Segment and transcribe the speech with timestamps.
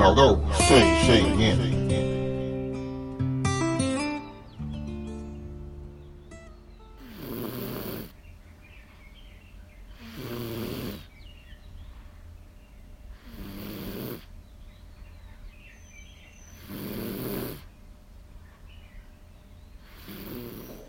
[0.00, 1.58] 老豆碎碎念。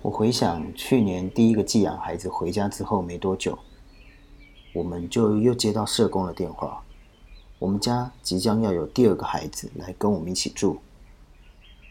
[0.02, 3.60] 我回想去年第一个寄养孩子回家之后没多久，
[4.74, 6.82] 我们就又接到社工的电话，
[7.62, 10.82] 我们家即将要有第二个孩子来跟我们一起住。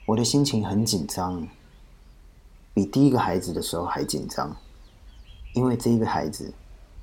[0.05, 1.47] 我的心情很紧张，
[2.75, 4.53] 比第一个孩子的时候还紧张，
[5.55, 6.53] 因为这一个孩子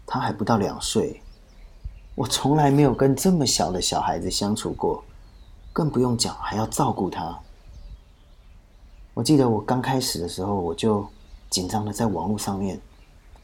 [0.05, 1.21] 他还不到两岁，
[2.13, 5.01] 我从来没有跟这么小的小孩子相处过，
[5.71, 7.39] 更不用讲还要照顾他。
[9.13, 11.07] 我记得我刚开始的时候，我就
[11.49, 12.77] 紧张的在网络上面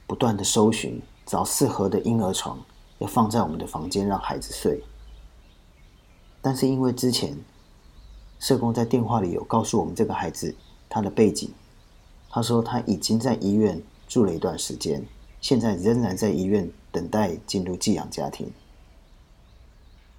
[0.06, 2.60] 不断的搜寻，找适合的婴儿床，
[2.98, 4.84] 要放在我们的房间让孩子睡。
[6.44, 7.36] 但是因为之前
[8.38, 10.54] 社工在电话里有告诉我们这个孩子
[10.90, 11.50] 他的背景，
[12.30, 15.04] 他说他已经在医院住了一段时间，
[15.40, 18.52] 现在仍然在医院等待进入寄养家庭。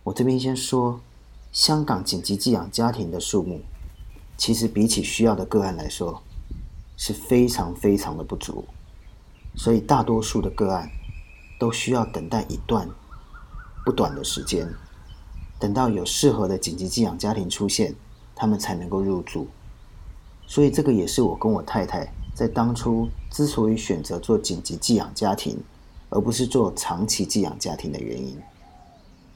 [0.03, 1.01] 我这边先说，
[1.53, 3.61] 香港紧急寄养家庭的数目。
[4.37, 6.21] 其实比起需要的个案来说，
[6.97, 8.65] 是非常非常的不足，
[9.55, 10.91] 所以大多数的个案
[11.61, 12.89] 都需要等待一段
[13.85, 14.69] 不短的时间，
[15.65, 17.95] 等到有适合的紧急寄养家庭出现，
[18.37, 19.49] 他们才能够入住。
[20.47, 25.59] 所以这个也是我跟我太太在当初之所以选择做紧急寄养家庭，
[26.11, 28.39] 而不是做长期寄养家庭的原因，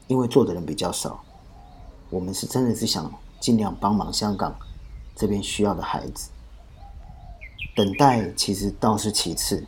[0.05, 1.19] 因为做的人比较少，
[2.11, 4.55] 我们是真的是想尽量帮忙香港。
[5.15, 6.29] 这边需要的孩子，
[7.75, 9.65] 等待其实倒是其次。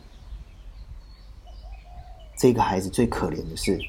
[2.38, 3.80] 这个孩子最可怜的是，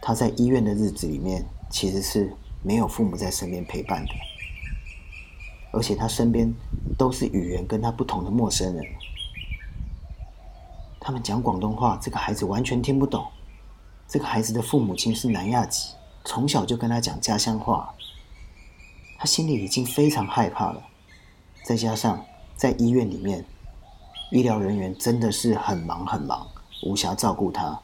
[0.00, 4.12] 他在医院的日子里面其实是没有父母在身边陪伴的，
[5.72, 6.52] 而且他身边
[6.98, 8.84] 都是语言跟他不同的陌生人，
[11.00, 13.24] 他们讲广东话，这个孩子完全听不懂。
[14.08, 17.94] 这个孩子的父母亲是南亚籍，从小就跟他讲家乡话，
[19.16, 20.82] 他心里已经非常害怕了。
[21.64, 22.24] 再加上
[22.56, 23.44] 在医院里面，
[24.32, 26.48] 医疗人员真的是很忙很忙，
[26.82, 27.80] 无暇照顾他。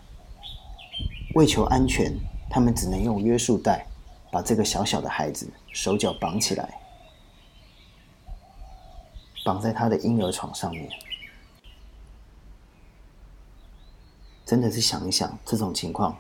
[1.35, 2.13] 为求安全，
[2.49, 3.87] 他们只能用约束带
[4.31, 6.81] 把这个小小的孩子手脚绑起来，
[9.45, 10.89] 绑在他的婴儿床上面。
[14.45, 16.17] 真的是想一想，这种情况，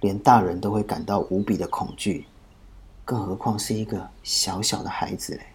[0.00, 2.26] 连大人都会感到无比的恐惧，
[3.04, 5.46] 更何况是一个小小的孩子嘞。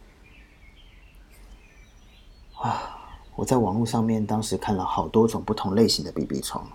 [2.60, 2.94] 啊！
[3.36, 6.68] 我在网络上面当时看了好多种不同类型的 BB 床，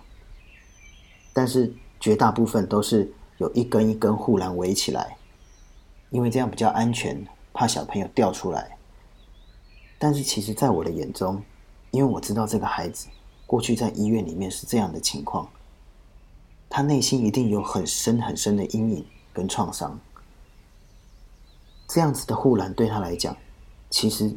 [1.33, 3.11] 但是绝大部分都是
[3.43, 5.17] 有一根一根护栏围起来，
[6.09, 8.77] 因为这样比较安全，怕小朋友掉出来。
[9.99, 11.43] 但是其实，在我的眼中，
[11.91, 13.07] 因为我知道这个孩子
[13.45, 15.49] 过去在医院里面是这样的情况，
[16.69, 19.99] 他内心一定有很深很深的阴影跟创伤。
[21.87, 23.35] 这样子的护栏对他来讲，
[23.89, 24.35] 其实。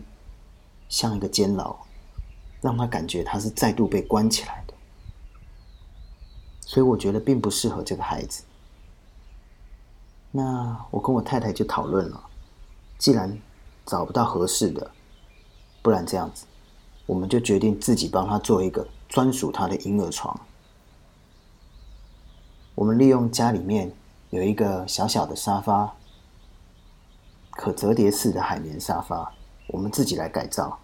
[0.89, 1.75] 像一个监牢，
[2.61, 4.75] 让他感觉他是再度被关起来的，
[6.61, 8.45] 所以我觉得并不适合这个孩子。
[10.37, 12.21] 那我跟我太太就讨论了，
[12.99, 13.35] 既然
[13.87, 14.91] 找不到合适的，
[15.81, 16.45] 不然这样子，
[17.07, 20.39] 我们就决定自己帮他做一个专属他的婴儿床。
[22.75, 23.91] 我们利用家里面
[24.29, 25.91] 有一个小小的沙发，
[27.53, 29.33] 可折叠式的海绵沙发。
[29.69, 30.79] 我们自己来改造，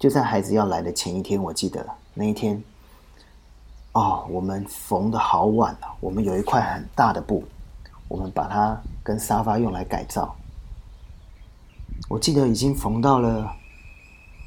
[0.00, 2.60] 就在孩子要来的前一天，我记得那一天，
[3.92, 5.86] 哦，我们缝的好晚了。
[6.00, 7.44] 我们有一块很大的布，
[8.08, 10.34] 我们把它跟沙发用来改造。
[12.08, 13.50] 我记得已经缝到了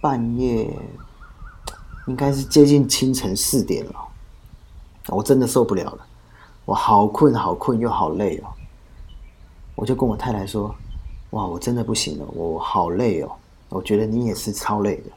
[0.01, 0.71] 半夜，
[2.07, 4.07] 应该是接近清晨四点了。
[5.07, 6.05] 我真的受不了了，
[6.65, 8.49] 我好困，好困又好累哦。
[9.75, 10.75] 我就跟我太太说
[11.31, 13.31] ：“哇，我真的不行了，我好累哦。”
[13.69, 15.11] 我觉得你也是超累的，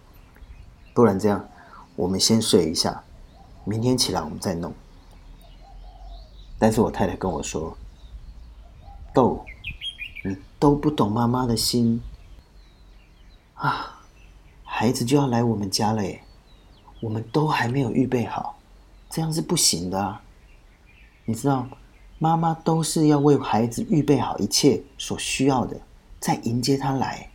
[0.93, 1.45] 不然这样，
[1.95, 3.03] 我们先睡一下，
[3.65, 4.73] 明天起来我们再弄。
[6.59, 7.77] 但是我太太跟我说
[9.13, 9.45] ：“豆，
[10.25, 12.01] 你都不懂妈妈的心
[13.55, 14.01] 啊，
[14.65, 16.23] 孩子就要来我们家了耶，
[17.01, 18.59] 我们都还没有预备好，
[19.09, 20.23] 这样是不行的啊。
[21.25, 21.69] 你知道，
[22.19, 25.81] 妈妈都是要为孩子预备好一切所需要的，
[26.19, 27.31] 再迎接他来。”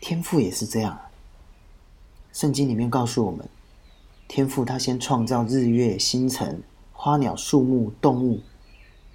[0.00, 0.98] 天赋也是这样，
[2.32, 3.46] 圣经里面告诉我们，
[4.26, 6.62] 天赋他先创造日月星辰、
[6.94, 8.40] 花鸟树木、动物，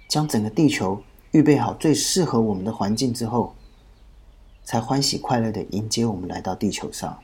[0.08, 1.02] 将整个地球
[1.32, 3.54] 预备好最适合我们的环境之后，
[4.64, 7.18] 才欢喜快乐的迎接我们来到地球上。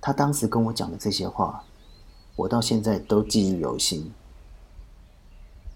[0.00, 1.64] 他当时跟我讲的这些话，
[2.36, 4.12] 我到现在都记忆犹新。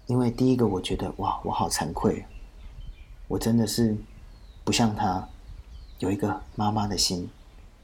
[0.07, 2.25] 因为第一个，我觉得哇，我好惭愧，
[3.27, 3.95] 我真的是
[4.63, 5.27] 不像他
[5.99, 7.29] 有一个妈妈的心，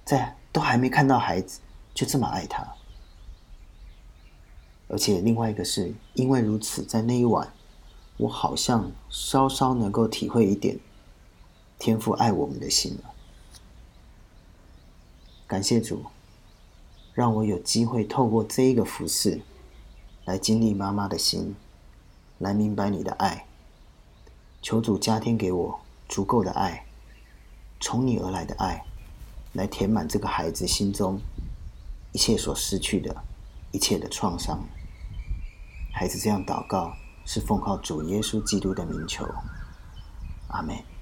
[0.04, 1.60] 在都还没看到孩子
[1.94, 2.66] 就这么爱他。
[4.90, 7.52] 而且另外一个是因为如此，在那一晚，
[8.18, 10.80] 我好像稍稍能够体会一点
[11.80, 13.14] 天父爱我们的心了。
[15.48, 16.04] 感谢主，
[17.14, 19.42] 让我有机会透过这一个服饰，
[20.26, 21.56] 来经历妈妈的心。
[22.40, 23.48] 来明白你的爱，
[24.62, 26.86] 求主加添给我足够的爱，
[27.80, 28.86] 从你而来的爱，
[29.54, 31.20] 来填满这个孩子心中
[32.12, 33.24] 一切所失去的
[33.72, 34.64] 一切的创伤。
[35.92, 36.96] 孩子这样祷告，
[37.28, 39.28] 是奉靠主耶稣基督的名求，
[40.48, 40.97] 阿门。